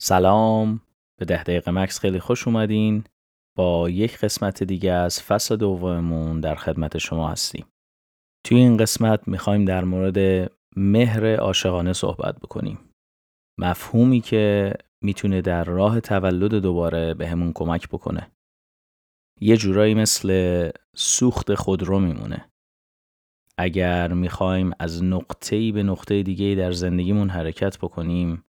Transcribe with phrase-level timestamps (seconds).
[0.00, 0.80] سلام.
[1.18, 3.04] به ده دقیقه مکس خیلی خوش اومدین.
[3.56, 7.66] با یک قسمت دیگه از فصل دوممون در خدمت شما هستیم.
[8.46, 12.78] توی این قسمت می‌خوایم در مورد مهر عاشقانه صحبت بکنیم.
[13.58, 18.30] مفهومی که می‌تونه در راه تولد دوباره بهمون کمک بکنه.
[19.40, 22.50] یه جورایی مثل سوخت خودرو میمونه.
[23.58, 28.44] اگر می‌خوایم از نقطه‌ای به نقطه دیگه در زندگیمون حرکت بکنیم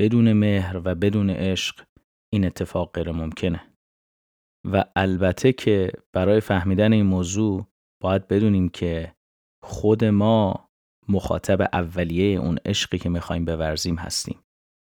[0.00, 1.86] بدون مهر و بدون عشق
[2.32, 3.74] این اتفاق غیر ممکنه.
[4.72, 7.66] و البته که برای فهمیدن این موضوع
[8.02, 9.14] باید بدونیم که
[9.64, 10.68] خود ما
[11.08, 14.42] مخاطب اولیه اون عشقی که می‌خوایم بورزیم هستیم.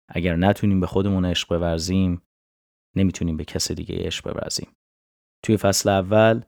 [0.10, 2.22] اگر نتونیم به خودمون عشق بورزیم
[2.95, 4.76] نمی‌تونیم به کس دیگه عشق بورزیم.
[5.45, 6.42] توی فصل اول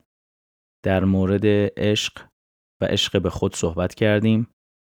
[0.84, 2.28] در مورد عشق
[2.82, 4.46] و عشق به خود صحبت کردیم.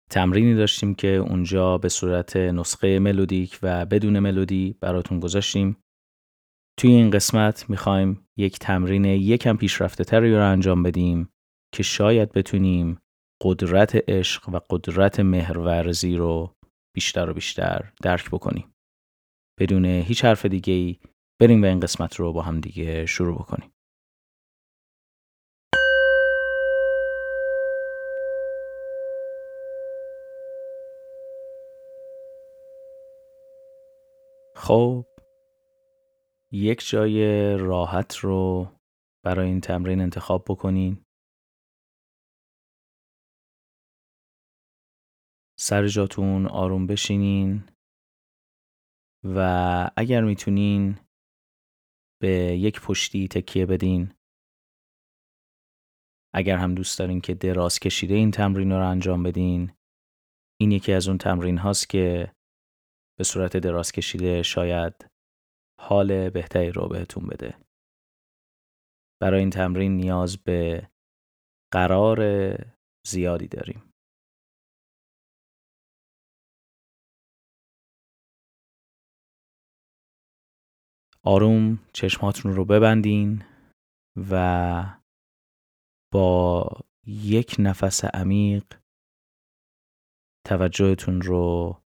[0.10, 5.78] تمرینی داشتیم که اونجا به صورت نسخه ملودیک و بدون ملودی براتون گذاشتیم
[6.80, 11.30] توی این قسمت می‌خوایم یک تمرین یکم پیشرفته تری رو انجام بدیم
[11.76, 13.00] که شاید بتونیم
[13.44, 16.56] قدرت عشق و قدرت مهرورزی رو
[16.96, 18.74] بیشتر و بیشتر درک بکنیم.
[19.60, 21.00] بدون هیچ حرف دیگه ای
[21.42, 23.72] بریم و این قسمت رو با هم دیگه شروع بکنیم.
[34.70, 35.06] خب
[36.52, 37.22] یک جای
[37.58, 38.68] راحت رو
[39.26, 41.06] برای این تمرین انتخاب بکنین.
[45.60, 47.64] سر جاتون آروم بشینین
[49.24, 49.40] و
[49.98, 51.00] اگر می‌تونین
[52.22, 54.14] به یک پشتی تکیه بدین.
[56.34, 59.72] اگر هم دوست دارین که دراز کشیده این تمرین رو انجام بدین
[60.60, 62.34] این یکی از اون تمرین هاست که
[63.20, 64.94] به صورت دراز کشیده شاید
[65.82, 67.58] حال بهتری رو بهتون بده.
[69.22, 70.90] برای این تمرین نیاز به
[71.74, 72.20] قرار
[73.08, 73.94] زیادی داریم.
[81.24, 83.44] آروم چشماتون رو ببندین
[84.32, 85.00] و
[86.14, 86.68] با
[87.06, 88.80] یک نفس عمیق
[90.48, 91.82] توجهتون رو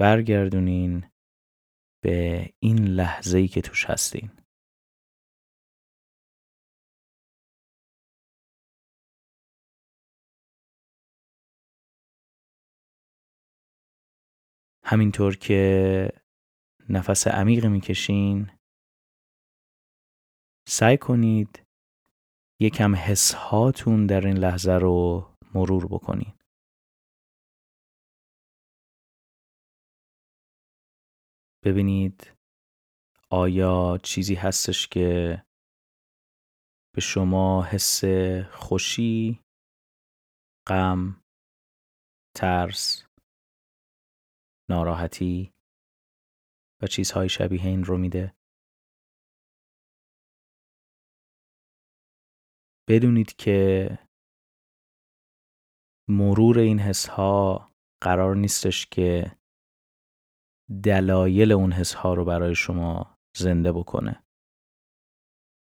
[0.00, 1.10] برگردونین
[2.04, 4.30] به این لحظه ای که توش هستین.
[14.84, 16.08] همینطور که
[16.88, 18.50] نفس عمیق می‌کشین
[20.68, 21.62] سعی کنید
[22.60, 26.39] یکم حس هاتون در این لحظه رو مرور بکنید.
[31.64, 32.32] ببینید
[33.30, 35.42] آیا چیزی هستش که
[36.94, 38.04] به شما حس
[38.52, 39.40] خوشی،
[40.68, 41.22] غم،
[42.36, 43.04] ترس،
[44.70, 45.52] ناراحتی
[46.82, 48.34] و چیزهای شبیه این رو میده؟
[52.88, 53.88] بدونید که
[56.08, 57.70] مرور این حس ها
[58.02, 59.39] قرار نیستش که
[60.84, 64.22] دلایل اون حس ها رو برای شما زنده بکنه.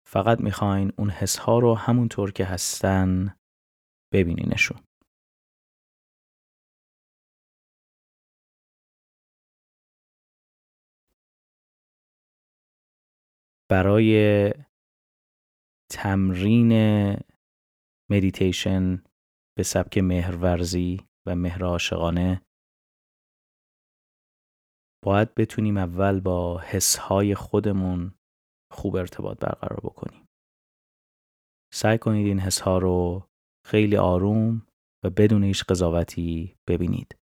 [0.07, 3.35] فقط می‌خواین اون حس ها رو همونطور که هستن
[4.13, 4.77] ببینینشون.
[13.71, 14.53] برای
[15.91, 16.71] تمرین
[18.09, 19.03] مدیتیشن
[19.57, 22.41] به سبک مهرورزی و مهر عاشقانه
[25.05, 28.13] باید بتونیم اول با حسهای خودمون
[28.73, 30.25] خوب ارتباط برقرار بکنیم.
[31.73, 33.27] سعی کنید این حسها رو
[33.67, 34.67] خیلی آروم
[35.05, 37.15] و بدون هیچ قضاوتی ببینید.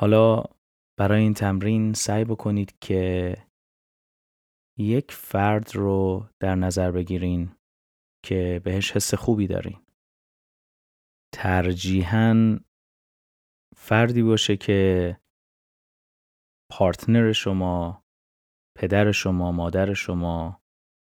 [0.00, 0.44] حالا
[0.98, 3.34] برای این تمرین سعی بکنید که
[4.78, 7.56] یک فرد رو در نظر بگیرین
[8.24, 9.86] که بهش حس خوبی دارین.
[11.34, 12.58] ترجیحاً
[13.76, 15.20] فردی باشه که
[16.70, 18.04] پارتنر شما،
[18.76, 20.62] پدر شما، مادر شما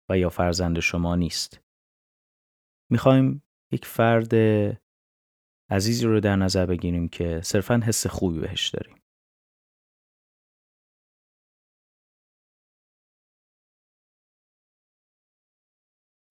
[0.09, 1.61] و یا فرزند شما نیست.
[2.91, 4.33] می‌خوایم یک فرد
[5.71, 8.95] عزیزی رو در نظر بگیریم که صرفا حس خوبی بهش داریم.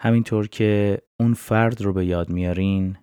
[0.01, 2.99] همینطور که اون فرد رو به یاد میارین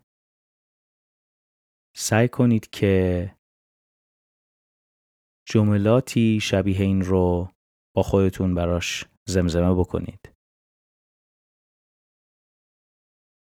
[1.96, 3.36] سعی کنید که
[5.48, 7.50] جملاتی شبیه این رو
[7.96, 10.32] با خودتون براش زمزمه بکنید.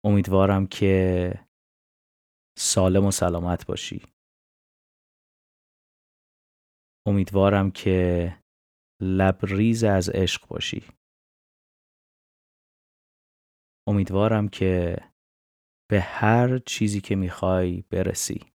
[0.04, 1.47] امیدوارم که
[2.58, 4.02] سالم و سلامت باشی.
[7.08, 8.34] امیدوارم که
[9.02, 10.84] لبریز از عشق باشی.
[13.88, 14.98] امیدوارم که
[15.92, 18.57] به هر چیزی که می‌خوای برسی.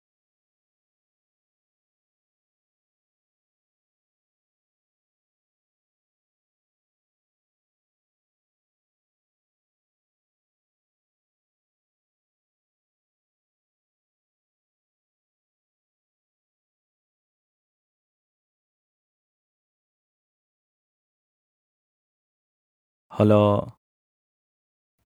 [23.19, 23.67] حالا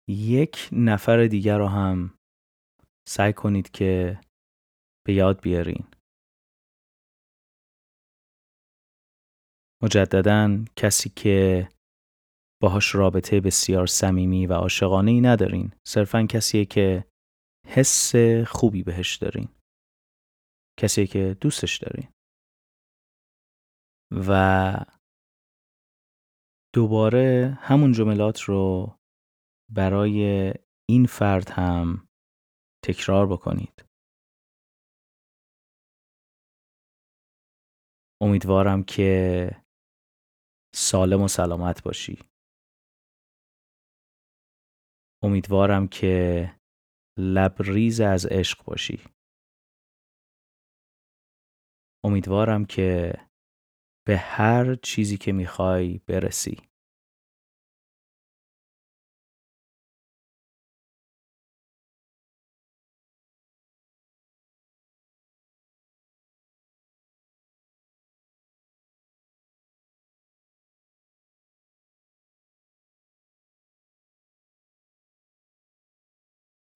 [0.08, 2.18] یک نفر دیگر رو هم
[3.08, 4.20] سعی کنید که
[5.06, 5.86] به یاد بیارین.
[9.82, 11.68] مجددا کسی که
[12.62, 17.04] باهاش رابطه بسیار صمیمی و عاشقانه ای ندارین صرفا کسیه که
[17.66, 18.12] حس
[18.46, 19.48] خوبی بهش دارین
[20.80, 22.08] کسی که دوستش دارین
[24.28, 24.30] و
[26.74, 28.96] دوباره همون جملات رو
[29.74, 30.52] برای
[30.88, 32.08] این فرد هم
[32.84, 33.84] تکرار بکنید.
[38.22, 39.50] امیدوارم که
[40.74, 42.18] سالم و سلامت باشی.
[45.24, 46.46] امیدوارم که
[47.18, 48.98] لبریز از عشق باشی.
[52.04, 53.12] امیدوارم که
[54.06, 56.62] به هر چیزی که می‌خوای برسی.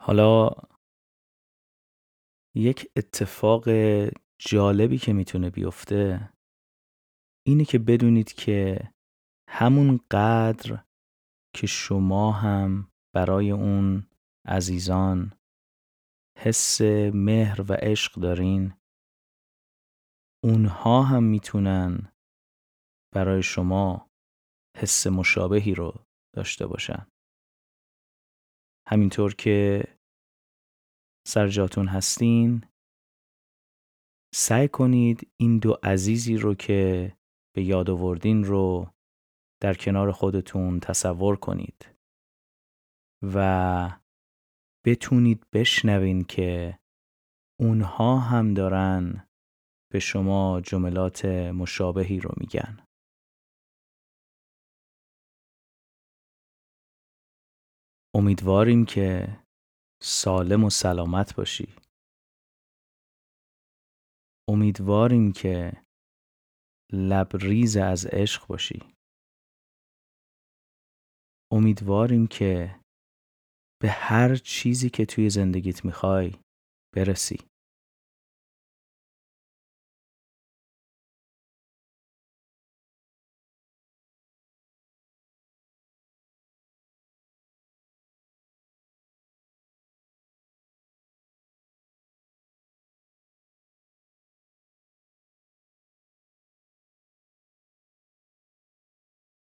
[0.00, 0.50] حالا
[2.54, 3.68] یک اتفاق
[4.38, 6.28] جالبی که می‌تونه بیفته
[7.46, 8.92] اینه که بدونید که
[9.48, 10.84] همون قدر
[11.54, 14.06] که شما هم برای اون
[14.46, 15.32] عزیزان
[16.38, 16.80] حس
[17.14, 18.74] مهر و عشق دارین
[20.44, 22.12] اونها هم می‌تونن
[23.14, 24.10] برای شما
[24.76, 25.94] حس مشابهی رو
[26.34, 27.06] داشته باشن.
[28.88, 29.84] همینطور که
[31.26, 32.64] سر جاتون هستین
[34.34, 37.12] سعی کنید این دو عزیزی رو که
[37.56, 38.90] به یاد آوردین رو
[39.62, 41.94] در کنار خودتون تصور کنید
[43.34, 44.00] و
[44.86, 46.78] بتونید بشنوین که
[47.60, 49.28] اونها هم دارن
[49.92, 52.86] به شما جملات مشابهی رو میگن.
[58.14, 59.38] امیدواریم که
[60.02, 61.74] سالم و سلامت باشی.
[64.48, 65.85] امیدواریم که
[66.92, 68.82] لبریز از عشق باشی.
[71.52, 72.80] امیدواریم که
[73.82, 76.32] به هر چیزی که توی زندگیت می‌خوای
[76.96, 77.38] برسی.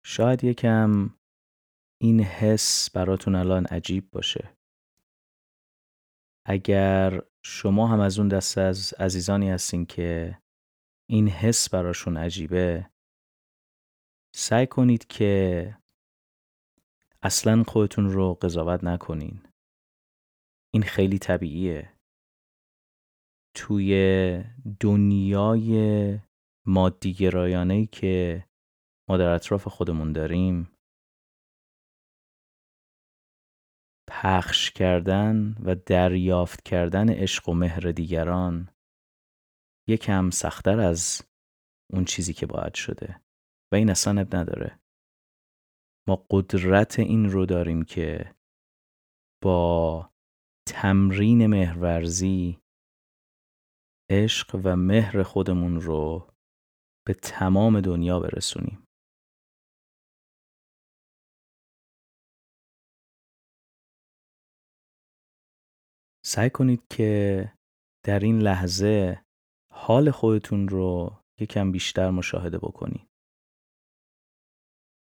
[0.10, 1.10] شاید یکم
[2.02, 4.58] این حس براتون الان عجیب باشه.
[6.46, 10.38] اگر شما هم از اون دسته از عزیزانی هستین که
[11.10, 12.90] این حس براشون عجیبه
[14.36, 15.78] سعی کنید که
[17.22, 19.42] اصلا خودتون رو قضاوت نکنین.
[20.74, 21.94] این خیلی طبیعیه.
[23.56, 24.44] توی
[24.80, 26.20] دنیای
[26.66, 28.47] مادی گرایانه که
[29.10, 30.72] ما در اطراف خودمون داریم.
[34.10, 38.70] پخش کردن و دریافت کردن عشق و مهر دیگران
[39.90, 41.22] یکم سختتر از
[41.94, 43.22] اون چیزی که باید شده
[43.72, 44.80] و این اصلا نداره.
[46.08, 48.36] ما قدرت این رو داریم که
[49.44, 50.10] با
[50.68, 52.60] تمرین مهرورزی
[54.12, 56.32] عشق و مهر خودمون رو
[57.08, 58.87] به تمام دنیا برسونیم.
[66.30, 67.54] سعی کنید که
[68.06, 69.24] در این لحظه
[69.74, 73.08] حال خودتون رو یکم بیشتر مشاهده بکنید.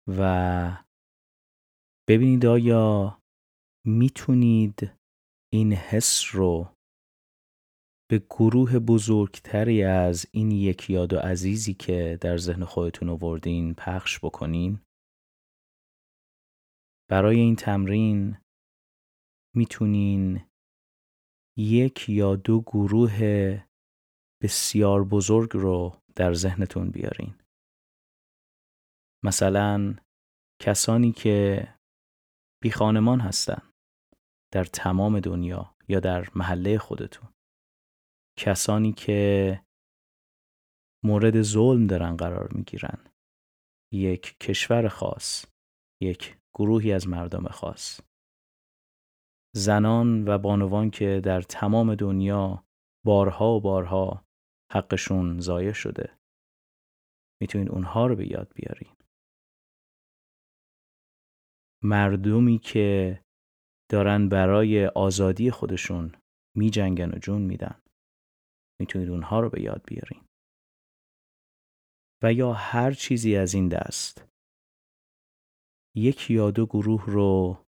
[0.07, 0.83] و
[2.09, 3.17] ببینید آیا
[3.85, 4.91] می‌تونید
[5.53, 6.73] این حس رو
[8.09, 14.19] به گروه بزرگتری از این یک یاد و عزیزی که در ذهن خودتون آوردین پخش
[14.19, 14.81] بکنین؟
[17.09, 18.37] برای این تمرین
[19.55, 20.46] می‌تونین
[21.57, 23.19] یک یا دو گروه
[24.43, 27.35] بسیار بزرگ رو در ذهنتون بیارین.
[29.25, 29.95] مثلا
[30.61, 31.67] کسانی که
[32.63, 33.61] بی خانمان هستن
[34.53, 37.29] در تمام دنیا یا در محله خودتون.
[38.39, 39.61] کسانی که
[41.05, 43.11] مورد ظلم دارن قرار می‌گیرن.
[43.93, 45.45] یک کشور خاص
[46.01, 48.01] یک گروهی از مردم خاص.
[49.57, 52.63] زنان و بانوان که در تمام دنیا
[53.05, 54.25] بارها و بارها
[54.73, 56.17] حقشون ضایع شده.
[57.41, 58.95] می‌تونید اونها رو به یاد بیارین.
[61.83, 63.19] مردمی که
[63.91, 66.15] دارن برای آزادی خودشون
[66.57, 67.81] می جنگن و جون میدن.
[68.79, 70.23] می‌تونید اونها رو به یاد بیارین.
[72.23, 74.27] و یا هر چیزی از این دست.
[75.95, 77.65] یک یا دو گروه رو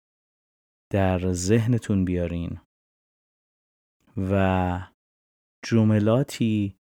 [0.91, 2.59] در ذهنتون بیارین
[4.17, 4.33] و
[5.65, 6.77] جملاتی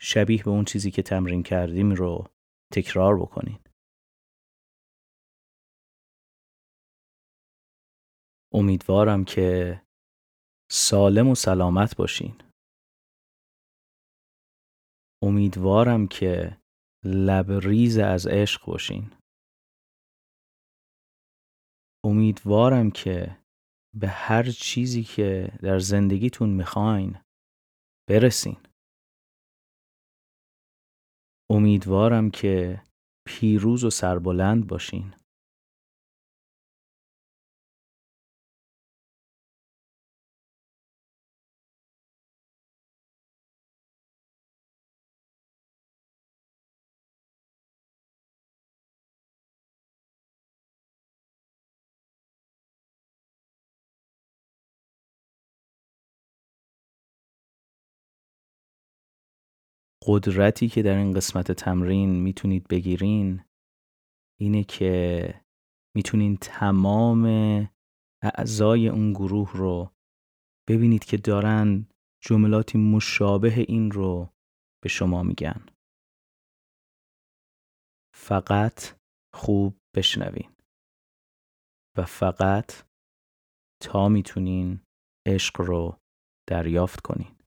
[0.00, 2.26] شبیه به اون چیزی که تمرین کردیم رو
[2.72, 3.58] تکرار بکنین.
[8.54, 9.82] امیدوارم که
[10.70, 12.42] سالم و سلامت باشین.
[15.22, 16.60] امیدوارم که
[17.04, 19.14] لبریز از عشق باشین.
[22.04, 23.37] امیدوارم که
[24.00, 27.18] به هر چیزی که در زندگیتون می‌خواین
[28.08, 28.56] برسین.
[31.50, 32.82] امیدوارم که
[33.26, 35.14] پیروز و سربلند باشین.
[60.08, 63.44] قدرتی که در این قسمت تمرین می‌تونید بگیرین
[64.40, 65.34] اینه که
[65.96, 67.24] می‌تونین تمام
[68.22, 69.92] اعضای اون گروه رو
[70.68, 71.86] ببینید که دارن
[72.24, 74.32] جملاتی مشابه این رو
[74.82, 75.66] به شما میگن.
[78.14, 78.98] فقط
[79.34, 80.50] خوب بشنوین
[81.96, 82.72] و فقط
[83.82, 84.80] تا می‌تونین
[85.26, 85.98] عشق رو
[86.48, 87.37] دریافت کنین.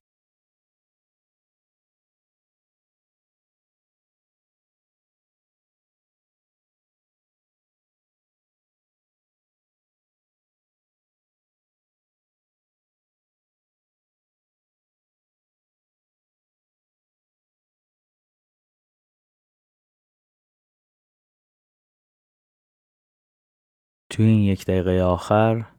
[24.12, 25.74] توی این یک دقیقه آخر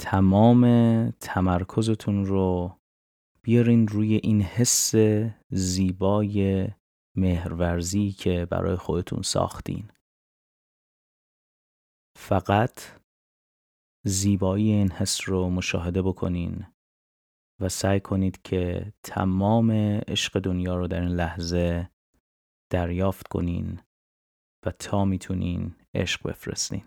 [0.00, 0.64] تمام
[1.10, 2.78] تمرکزتون رو
[3.42, 4.94] بیارین روی این حس
[5.50, 6.68] زیبای
[7.16, 9.90] مهرورزی که برای خودتون ساختین.
[12.18, 12.80] فقط
[14.06, 16.66] زیبایی این حس رو مشاهده بکنین
[17.60, 19.70] و سعی کنید که تمام
[20.08, 21.90] عشق دنیا رو در این لحظه
[22.72, 23.80] دریافت کنین
[24.66, 26.84] و تا می‌تونین عشق بفرستین.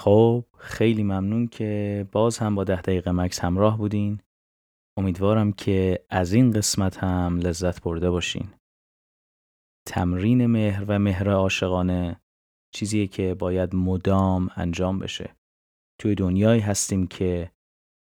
[0.00, 4.20] خب خیلی ممنون که باز هم با ده دقیقه مکس همراه بودین.
[4.98, 8.48] امیدوارم که از این قسمت هم لذت برده باشین.
[9.88, 12.20] تمرین مهر و مهر عاشقانه
[12.74, 15.36] چیزیه که باید مدام انجام بشه.
[16.00, 17.50] توی دنیایی هستیم که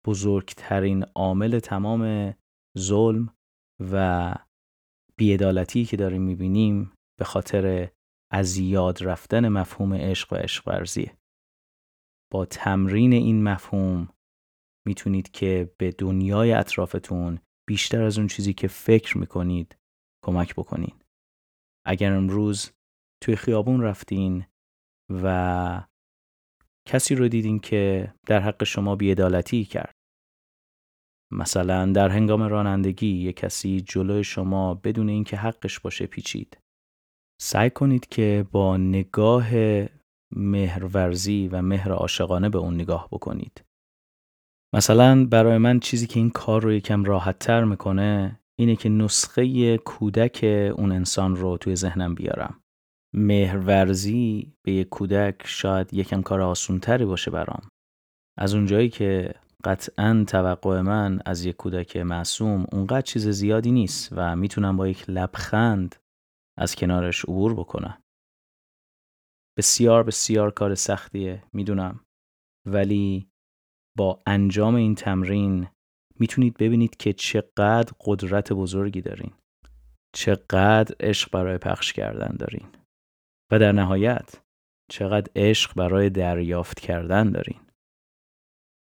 [0.06, 2.34] بزرگترین عامل تمام
[2.78, 3.34] ظلم
[3.92, 4.34] و
[5.16, 7.90] بیعدالتی که داریم می‌بینیم به خاطر
[8.32, 11.21] از یاد رفتن مفهوم عشق و عشق ورزیه.
[12.32, 14.08] با تمرین این مفهوم
[14.86, 19.76] می‌تونید که به دنیای اطرافتون بیشتر از اون چیزی که فکر می‌کنید
[20.24, 20.94] کمک بکنین.
[21.86, 22.70] اگر امروز
[23.22, 24.46] توی خیابون رفتین
[25.22, 25.86] و
[26.88, 29.94] کسی رو دیدین که در حق شما بیعدالتی کرد
[31.32, 36.58] مثلا در هنگام رانندگی یک کسی جلوی شما بدون اینکه حقش باشه پیچید
[37.40, 39.50] سعی کنید که با نگاه
[40.36, 43.64] مهرورزی و مهر عاشقانه به اون نگاه بکنید.
[44.74, 49.76] مثلا برای من چیزی که این کار رو یکم راحت تر می‌کنه اینه که نسخه
[49.78, 50.44] کودک
[50.76, 52.60] اون انسان رو توی ذهنم بیارم.
[53.14, 57.68] مهرورزی به یک کودک شاید یکم کار آسونتری باشه برام.
[58.38, 59.34] از اونجایی که
[59.64, 65.10] قطعا توقع من از یک کودک معصوم اونقدر چیز زیادی نیست و می‌تونم با یک
[65.10, 65.96] لبخند
[66.58, 68.01] از کنارش عبور بکنم.
[69.56, 72.00] بسیار بسیار کار سختیه می‌دونم.
[72.66, 73.30] ولی
[73.98, 75.68] با انجام این تمرین
[76.20, 79.32] می‌تونید ببینید که چقدر قدرت بزرگی دارین.
[80.14, 82.66] چقدر عشق برای پخش کردن دارین.
[83.52, 84.42] و در نهایت
[84.90, 87.60] چقدر عشق برای دریافت کردن دارین.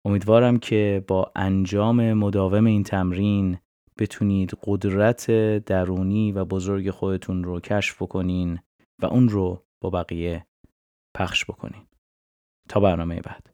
[0.05, 3.57] امیدوارم که با انجام مداوم این تمرین
[3.97, 5.31] بتونید قدرت
[5.65, 8.59] درونی و بزرگ خودتون رو کشف بکنین
[9.01, 10.45] و اون رو با بقیه
[11.15, 11.87] پخش بکنین.
[12.69, 13.50] تا برنامه بعد.